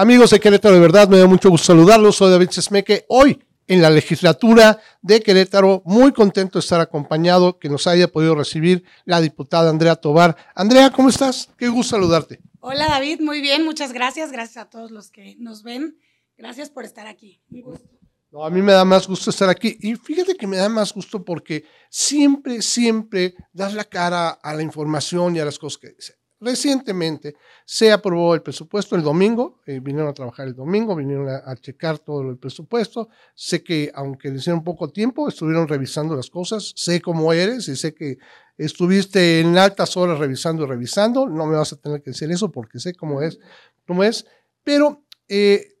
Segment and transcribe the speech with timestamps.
[0.00, 2.16] Amigos de Querétaro, de verdad me da mucho gusto saludarlos.
[2.16, 3.04] Soy David Sesmeque.
[3.10, 8.34] Hoy en la legislatura de Querétaro, muy contento de estar acompañado, que nos haya podido
[8.34, 10.38] recibir la diputada Andrea Tobar.
[10.54, 11.50] Andrea, ¿cómo estás?
[11.58, 12.40] Qué gusto saludarte.
[12.60, 14.32] Hola David, muy bien, muchas gracias.
[14.32, 15.98] Gracias a todos los que nos ven.
[16.38, 17.42] Gracias por estar aquí.
[17.50, 17.90] Un gusto.
[18.30, 19.76] No, a mí me da más gusto estar aquí.
[19.80, 24.62] Y fíjate que me da más gusto porque siempre, siempre das la cara a la
[24.62, 26.19] información y a las cosas que dicen.
[26.42, 31.54] Recientemente se aprobó el presupuesto el domingo, eh, vinieron a trabajar el domingo, vinieron a,
[31.56, 33.10] checar todo el presupuesto.
[33.34, 36.72] Sé que aunque le hicieron poco tiempo, estuvieron revisando las cosas.
[36.74, 38.16] Sé cómo eres y sé que
[38.56, 41.28] estuviste en altas horas revisando y revisando.
[41.28, 43.38] No me vas a tener que decir eso porque sé cómo es,
[43.86, 44.24] cómo es.
[44.64, 45.74] Pero eh,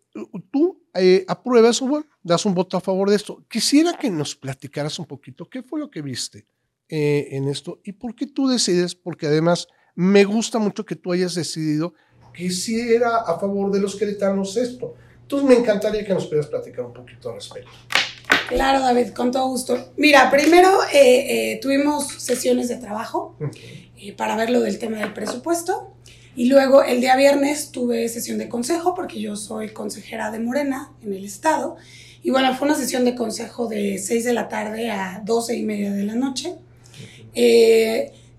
[0.50, 3.46] tú eh, apruebas o bueno, das un voto a favor de esto.
[3.48, 6.46] Quisiera que nos platicaras un poquito qué fue lo que viste
[6.92, 9.68] en esto y por qué tú decides, porque además
[10.00, 11.92] me gusta mucho que tú hayas decidido
[12.32, 14.94] que sí era a favor de los queretanos esto.
[15.20, 17.70] Entonces me encantaría que nos pudieras platicar un poquito al respecto.
[18.48, 19.92] Claro, David, con todo gusto.
[19.98, 23.36] Mira, primero eh, eh, tuvimos sesiones de trabajo
[23.98, 25.92] eh, para ver lo del tema del presupuesto.
[26.34, 30.94] Y luego el día viernes tuve sesión de consejo porque yo soy consejera de Morena
[31.02, 31.76] en el estado.
[32.22, 35.62] Y bueno, fue una sesión de consejo de 6 de la tarde a 12 y
[35.62, 36.54] media de la noche.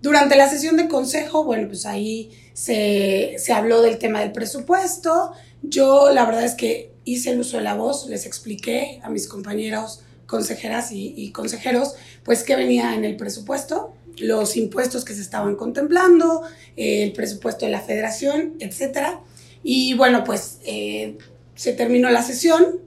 [0.02, 5.32] Durante la sesión de consejo, bueno, pues ahí se, habló del tema del presupuesto.
[5.62, 9.28] Yo la verdad es que hice el uso de la voz, les expliqué a mis
[9.28, 15.56] compañeros consejeras y, consejeros, pues qué venía en el presupuesto, los impuestos que se estaban
[15.56, 16.44] contemplando,
[16.78, 19.20] el presupuesto de la federación, etc.
[19.62, 21.18] Y bueno, pues eh,
[21.56, 22.80] se terminó la sesión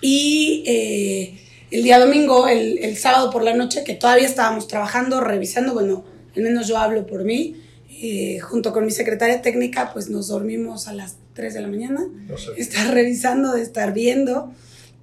[0.00, 1.40] y eh,
[1.72, 6.04] el día domingo, el, el, sábado por la noche, que todavía estábamos trabajando, revisando, bueno,
[6.36, 7.56] al menos yo hablo por mí,
[8.02, 12.06] eh, junto con mi secretaria técnica, pues nos dormimos a las 3 de la mañana,
[12.56, 14.52] estar revisando, de estar viendo.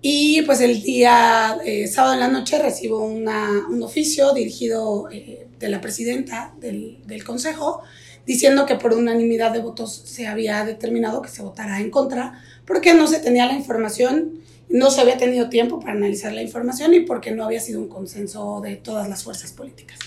[0.01, 5.47] Y pues el día eh, sábado en la noche recibo una, un oficio dirigido eh,
[5.59, 7.81] de la presidenta del, del, consejo
[8.25, 12.93] diciendo que por unanimidad de votos se había determinado que se votara en contra porque
[12.93, 14.39] no se tenía la información,
[14.69, 17.87] no se había tenido tiempo para analizar la información y porque no había sido un
[17.87, 19.97] consenso de todas las fuerzas políticas.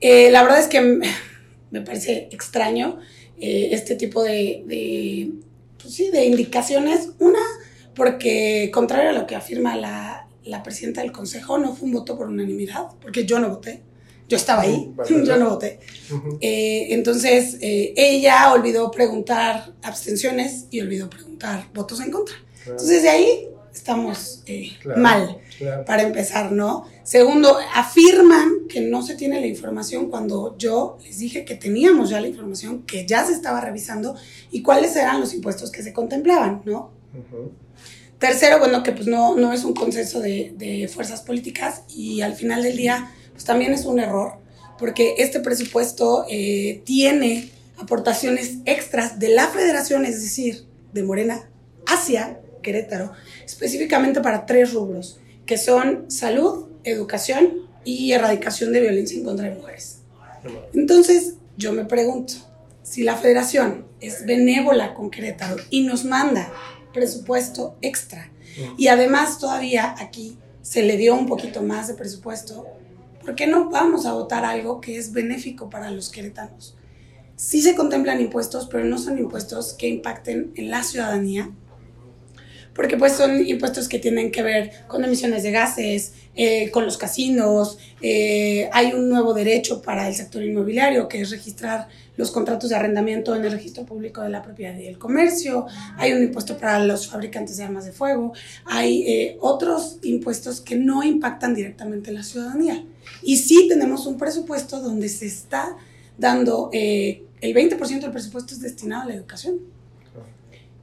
[0.00, 0.80] Eh, la verdad es que
[1.70, 2.98] me parece extraño
[3.38, 5.32] eh, este tipo de, de,
[5.80, 7.10] pues sí, de indicaciones.
[7.18, 7.40] Una,
[7.94, 12.16] porque contrario a lo que afirma la, la, presidenta del Consejo, no fue un voto
[12.16, 13.82] por unanimidad, porque yo no voté.
[14.28, 14.92] Yo estaba ahí,
[15.24, 15.78] yo no voté.
[16.40, 22.34] Eh, entonces, ella olvidó preguntar abstenciones y olvidó preguntar votos en contra.
[22.66, 24.42] Entonces, de ahí estamos
[24.96, 25.38] mal,
[25.84, 26.86] para empezar, ¿no?
[27.02, 32.20] Segundo, afirman que no se tiene la información cuando yo les dije que teníamos ya
[32.20, 34.16] la información, que ya se estaba revisando
[34.50, 36.90] y cuáles eran los impuestos que se contemplaban, ¿no?
[38.18, 42.62] Tercero, bueno, que pues no, no es un consenso de, fuerzas políticas y al final
[42.62, 44.38] del día, pues también es un error,
[44.78, 50.64] porque este presupuesto eh, tiene aportaciones extras de la federación, es decir,
[50.94, 51.50] de Morena,
[51.86, 53.12] hacia Querétaro,
[53.44, 59.54] específicamente para tres rubros, que son salud, educación y erradicación de violencia en contra de
[59.54, 60.00] mujeres.
[60.74, 62.34] Entonces, yo me pregunto,
[62.82, 66.52] si la federación es benévola con Querétaro y nos manda
[66.92, 68.32] presupuesto extra
[68.76, 72.66] y además todavía aquí se le dio un poquito más de presupuesto,
[73.24, 76.76] ¿por qué no vamos a votar algo que es benéfico para los queretanos?
[77.36, 81.50] Sí se contemplan impuestos, pero no son impuestos que impacten en la ciudadanía,
[82.76, 86.98] porque pues son impuestos que tienen que ver con emisiones de gases, eh, con los
[86.98, 91.88] casinos, eh, hay un nuevo derecho para el sector inmobiliario que es registrar
[92.18, 95.66] los contratos de arrendamiento en el registro público de la propiedad y el comercio,
[95.96, 98.34] hay un impuesto para los fabricantes de armas de fuego,
[98.66, 102.84] hay eh, otros impuestos que no impactan directamente en la ciudadanía.
[103.22, 105.76] Y sí tenemos un presupuesto donde se está
[106.18, 109.75] dando, el 20% del presupuesto es destinado a la educación.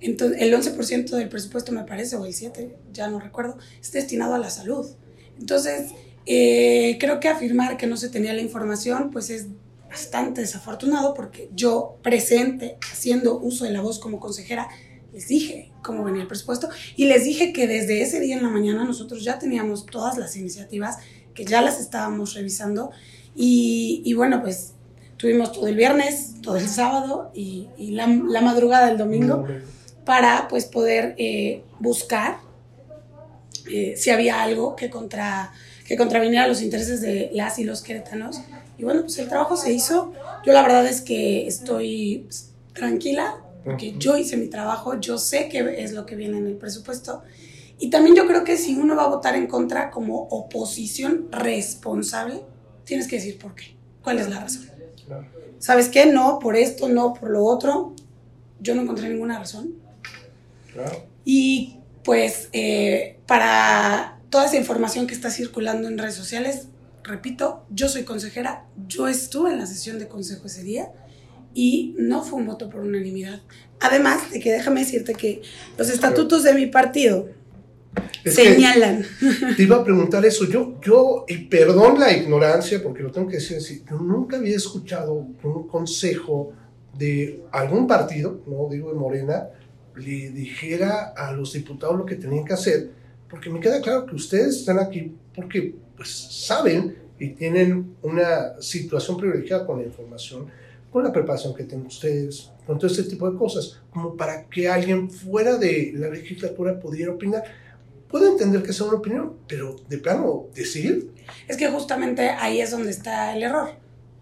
[0.03, 4.35] Entonces, el 11% del presupuesto, me parece, o el 7%, ya no recuerdo, es destinado
[4.35, 4.85] a la salud.
[5.39, 5.91] Entonces,
[6.25, 9.47] eh, creo que afirmar que no se tenía la información, pues es
[9.89, 14.67] bastante desafortunado porque yo presente, haciendo uso de la voz como consejera,
[15.13, 18.49] les dije cómo venía el presupuesto y les dije que desde ese día en la
[18.49, 20.97] mañana nosotros ya teníamos todas las iniciativas,
[21.35, 22.91] que ya las estábamos revisando
[23.35, 24.73] y, y bueno, pues
[25.17, 29.45] tuvimos todo el viernes, todo el sábado y, y la, la, madrugada del domingo
[30.05, 32.37] para pues poder eh, buscar
[33.71, 35.53] eh, si había algo que, contra,
[35.85, 38.41] que contraviniera los intereses de las y los queretanos.
[38.77, 40.13] Y bueno, pues el trabajo se hizo.
[40.45, 42.27] Yo la verdad es que estoy
[42.73, 46.55] tranquila, porque yo hice mi trabajo, yo sé qué es lo que viene en el
[46.55, 47.23] presupuesto.
[47.79, 52.41] Y también yo creo que si uno va a votar en contra como oposición responsable,
[52.83, 53.75] tienes que decir por qué.
[54.03, 54.69] ¿Cuál es la razón?
[55.59, 56.05] ¿Sabes qué?
[56.05, 57.93] No, por esto, no, por lo otro.
[58.59, 59.82] Yo no encontré ninguna razón.
[61.25, 66.67] Y pues eh, para toda esa información que está circulando en redes sociales,
[67.03, 70.91] repito, yo soy consejera, yo estuve en la sesión de consejo ese día
[71.53, 73.41] y no fue un voto por unanimidad.
[73.79, 75.41] Además de que déjame decirte que
[75.77, 77.29] los estatutos de mi partido
[78.25, 79.05] señalan.
[79.55, 80.45] Te iba a preguntar eso.
[80.45, 84.55] Yo, yo, y perdón la ignorancia, porque lo tengo que decir así, yo nunca había
[84.55, 86.53] escuchado un consejo
[86.97, 89.49] de algún partido, no digo de Morena,
[89.95, 92.91] le dijera a los diputados lo que tenían que hacer,
[93.29, 99.17] porque me queda claro que ustedes están aquí porque pues saben y tienen una situación
[99.17, 100.47] privilegiada con la información,
[100.91, 104.67] con la preparación que tienen ustedes, con todo este tipo de cosas, como para que
[104.67, 107.43] alguien fuera de la legislatura pudiera opinar.
[108.07, 111.11] Puedo entender que sea una opinión, pero de plano, decir.
[111.47, 113.69] Es que justamente ahí es donde está el error.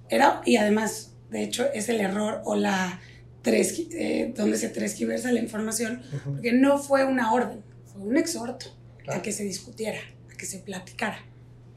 [0.09, 3.01] Era, y además, de hecho, es el error o la
[3.41, 8.67] tres, eh, donde se transgiversa la información, porque no fue una orden, fue un exhorto
[9.07, 9.99] a que se discutiera,
[10.31, 11.25] a que se platicara.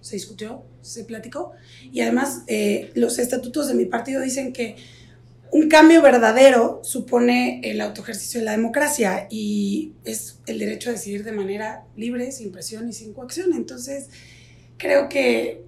[0.01, 1.53] Se discutió, se platicó.
[1.91, 4.77] Y además, eh, los estatutos de mi partido dicen que
[5.51, 11.25] un cambio verdadero supone el autoejercicio de la democracia y es el derecho a decidir
[11.25, 13.55] de manera libre, sin presión y sin coacción.
[13.55, 14.09] Entonces,
[14.77, 15.63] creo que,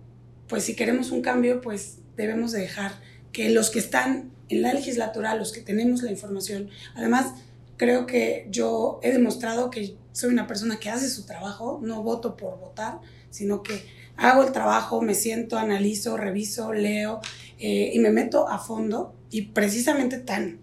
[0.49, 3.01] pues si queremos un cambio, pues debemos dejar
[3.33, 7.35] que los que están en la legislatura, los que tenemos la información, además,
[7.77, 12.37] creo que yo he demostrado que soy una persona que hace su trabajo, no voto
[12.37, 13.01] por votar,
[13.31, 13.85] sino que
[14.17, 17.21] hago el trabajo, me siento, analizo, reviso, leo
[17.59, 20.59] eh, y me meto a fondo y precisamente tan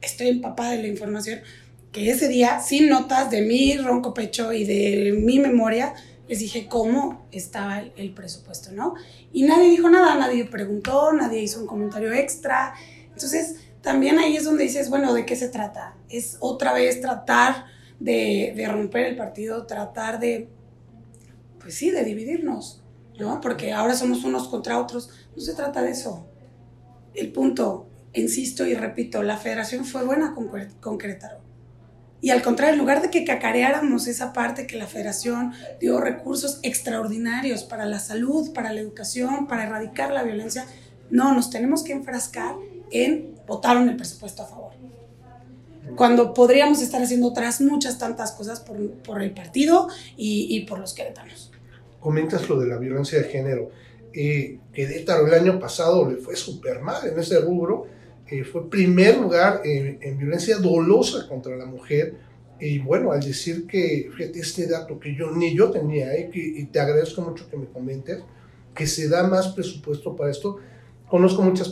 [0.00, 1.40] estoy empapada de la información
[1.92, 5.94] que ese día, sin notas de mi ronco pecho y de mi memoria,
[6.28, 8.94] les dije cómo estaba el, presupuesto, ¿no?
[9.32, 12.74] Y nadie dijo nada, nadie preguntó, nadie hizo un comentario extra.
[13.18, 15.96] Entonces, también ahí es donde dices, bueno, ¿de qué se trata?
[16.08, 17.66] Es otra vez tratar
[17.98, 20.48] de, de romper el partido, tratar de,
[21.58, 22.84] pues sí, de dividirnos,
[23.18, 23.40] ¿no?
[23.40, 25.10] Porque ahora somos unos contra otros.
[25.34, 26.28] No se trata de eso.
[27.12, 30.48] El punto, insisto y repito, la federación fue buena con,
[30.80, 31.48] con Querétaro
[32.20, 36.58] y al contrario, en lugar de que cacareáramos esa parte que la federación dio recursos
[36.62, 40.66] extraordinarios para la salud, para la educación, para erradicar la violencia,
[41.10, 42.56] no, nos tenemos que enfrascar
[42.90, 44.72] en votar el presupuesto a favor.
[45.96, 50.78] Cuando podríamos estar haciendo otras muchas tantas cosas por, por el partido y, y, por
[50.78, 51.50] los queretanos.
[51.98, 53.70] Comentas lo de la violencia de género.
[54.12, 57.86] Eh, Querétaro el año pasado le fue súper mal en ese rubro
[58.44, 62.14] fue primer lugar en, violencia dolosa contra la mujer.
[62.60, 66.64] Y bueno, al decir que, fíjate, este dato que yo ni yo tenía, eh, y
[66.66, 68.22] te agradezco mucho que me comentes,
[68.74, 70.58] que se da más presupuesto para esto.
[71.08, 71.68] Conozco muchas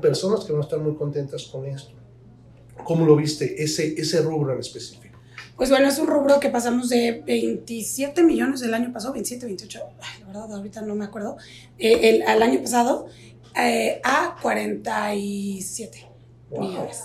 [0.00, 1.92] personas que van a estar muy contentas con esto.
[2.84, 5.18] ¿Cómo lo viste, ese, ese rubro en específico?
[5.56, 9.80] Pues bueno, es un rubro que pasamos de 27 millones del año pasado, 27, 28,
[10.22, 11.36] la verdad ahorita no me acuerdo,
[11.78, 13.08] eh, el, al año pasado,
[13.54, 16.08] eh, a 47
[16.50, 17.02] millones.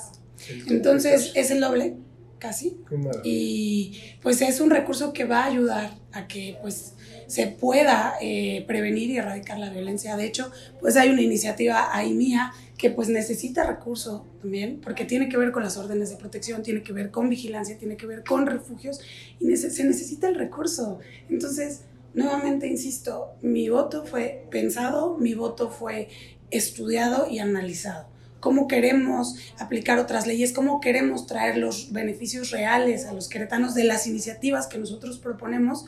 [0.67, 1.97] Entonces es el doble,
[2.39, 2.77] casi.
[3.23, 6.94] Y pues es un recurso que va a ayudar a que pues
[7.27, 10.15] se pueda eh, prevenir y erradicar la violencia.
[10.15, 15.29] De hecho, pues hay una iniciativa ahí mía que pues necesita recurso también, porque tiene
[15.29, 18.23] que ver con las órdenes de protección, tiene que ver con vigilancia, tiene que ver
[18.23, 18.99] con refugios
[19.39, 20.99] y se necesita el recurso.
[21.29, 21.81] Entonces,
[22.13, 26.09] nuevamente insisto, mi voto fue pensado, mi voto fue
[26.51, 28.07] estudiado y analizado.
[28.39, 33.85] Cómo queremos aplicar otras leyes, cómo queremos traer los beneficios reales a los queretanos de
[33.85, 35.85] las iniciativas que nosotros proponemos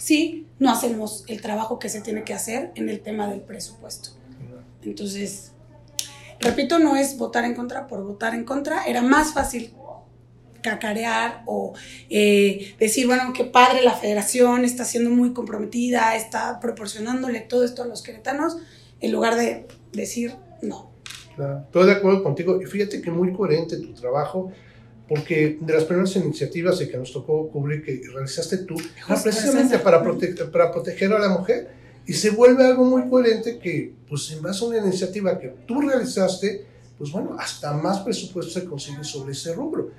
[0.00, 4.10] si no hacemos el trabajo que se tiene que hacer en el tema del presupuesto.
[4.82, 5.52] Entonces,
[6.40, 9.74] repito, no es votar en contra por votar en contra, era más fácil
[10.62, 11.74] cacarear o
[12.08, 17.82] eh, decir, bueno, qué padre la federación está siendo muy comprometida, está proporcionándole todo esto
[17.82, 18.56] a los queretanos,
[19.00, 20.90] en lugar de decir no.
[21.36, 24.50] Claro, estoy de acuerdo contigo y fíjate que muy coherente tu trabajo
[25.10, 28.76] porque de las primeras iniciativas que nos tocó cubrir que realizaste tú,
[29.24, 30.04] precisamente para,
[30.52, 31.68] para proteger a la mujer
[32.06, 35.80] y se vuelve algo muy coherente que pues en base a una iniciativa que tú
[35.80, 36.64] realizaste,
[36.96, 39.90] pues bueno, hasta más presupuesto se consigue sobre ese rubro.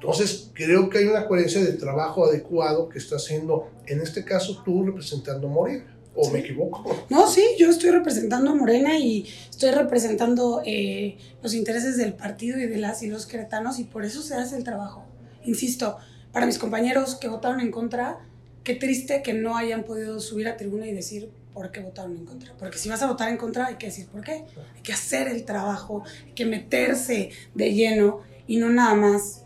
[0.00, 4.62] Entonces, creo que hay una coherencia de trabajo adecuado que está haciendo, en este caso,
[4.64, 5.93] tú representando a Morena.
[6.16, 7.06] ¿O me equivoco?
[7.10, 12.58] No, sí, yo estoy representando a Morena y estoy representando eh, los intereses del partido
[12.58, 15.04] y de las y los queretanos y por eso se hace el trabajo.
[15.44, 15.96] Insisto,
[16.32, 18.18] para mis compañeros que votaron en contra,
[18.62, 22.26] qué triste que no hayan podido subir a tribuna y decir por qué votaron en
[22.26, 22.52] contra.
[22.58, 24.44] Porque si vas a votar en contra hay que decir por qué.
[24.74, 29.43] Hay que hacer el trabajo, hay que meterse de lleno y no nada más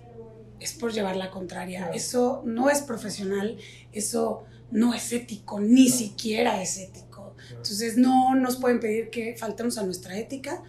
[0.61, 1.91] es por llevar la contraria.
[1.95, 3.57] Eso no es profesional,
[3.93, 7.35] eso no es ético, ni siquiera es ético.
[7.51, 10.63] Entonces no nos pueden pedir que faltemos a nuestra ética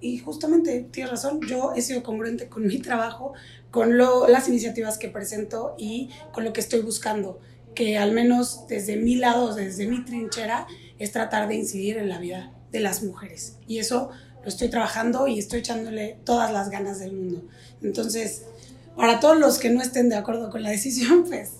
[0.00, 3.32] y, justamente tienes razón, yo he sido congruente con mi trabajo,
[3.70, 7.40] con lo, las iniciativas que presento y con lo que estoy buscando,
[7.74, 10.66] que al menos desde mi lado, desde mi trinchera,
[10.98, 13.56] es tratar de incidir en la vida de las mujeres.
[13.66, 14.10] Y eso
[14.42, 17.42] lo estoy trabajando y estoy echándole todas las ganas del mundo.
[17.82, 18.44] Entonces,
[18.96, 21.52] para todos los que no estén de acuerdo con la decisión, pues,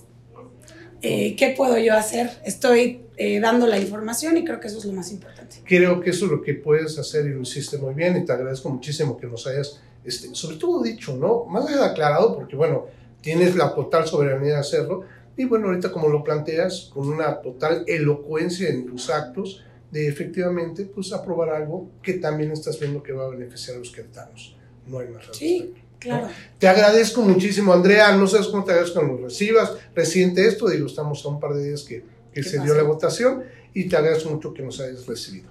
[1.01, 2.31] eh, ¿qué puedo yo hacer?
[2.43, 5.57] Estoy eh, dando la información y creo que eso es lo más importante.
[5.63, 8.31] Creo que eso es lo que puedes hacer y lo hiciste muy bien y te
[8.31, 11.45] agradezco muchísimo que nos hayas, este, sobre todo dicho, ¿no?
[11.45, 12.87] Más allá de aclarado, porque bueno,
[13.21, 15.03] tienes la total soberanía de hacerlo
[15.35, 20.85] y bueno, ahorita como lo planteas, con una total elocuencia en tus actos, de efectivamente
[20.85, 24.57] pues aprobar algo que también estás viendo que va a beneficiar a los queretanos.
[24.87, 26.27] No hay más Sí, claro.
[26.59, 28.15] Te agradezco muchísimo, Andrea.
[28.15, 29.73] No sabes cómo te agradezco cuando lo recibas.
[29.95, 33.43] Reciente esto, digo, estamos a un par de días que, que se dio la votación
[33.73, 35.49] y te agradezco mucho que nos hayas recibido.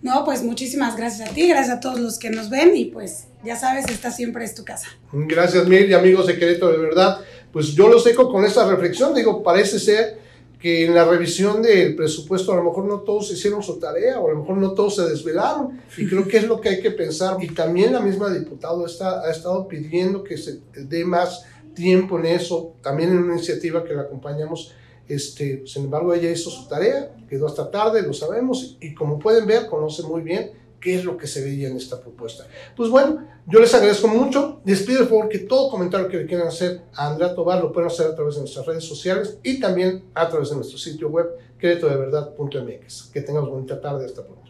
[0.00, 3.24] No, pues muchísimas gracias a ti, gracias a todos los que nos ven y pues
[3.44, 4.88] ya sabes, esta siempre es tu casa.
[5.12, 7.20] Gracias mil y amigos de Querétaro, de verdad.
[7.52, 10.27] Pues yo los dejo con esta reflexión, digo, parece ser
[10.58, 14.28] que en la revisión del presupuesto a lo mejor no todos hicieron su tarea o
[14.28, 16.90] a lo mejor no todos se desvelaron y creo que es lo que hay que
[16.90, 17.36] pensar.
[17.40, 22.26] Y también la misma diputada está, ha estado pidiendo que se dé más tiempo en
[22.26, 24.74] eso, también en una iniciativa que la acompañamos,
[25.06, 29.46] este, sin embargo ella hizo su tarea, quedó hasta tarde, lo sabemos y como pueden
[29.46, 32.46] ver conoce muy bien qué es lo que se veía en esta propuesta.
[32.76, 34.60] Pues bueno, yo les agradezco mucho.
[34.64, 37.72] Les pido por favor que todo comentario que le quieran hacer a Andrea Tobar lo
[37.72, 41.08] puedan hacer a través de nuestras redes sociales y también a través de nuestro sitio
[41.08, 43.10] web creditodeverdad.mx.
[43.12, 44.06] Que tengamos bonita tarde.
[44.06, 44.48] Hasta pronto.